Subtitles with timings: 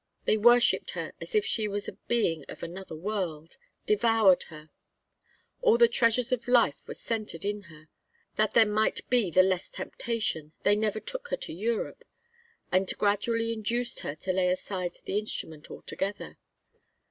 [0.25, 4.71] They worshipped her as if she was a being of another world, devoured her;
[5.61, 7.87] all the treasures of life were centred in her.
[8.35, 12.03] That there might be the less temptation, they never took her to Europe;
[12.71, 16.35] and gradually induced her to lay aside the instrument altogether.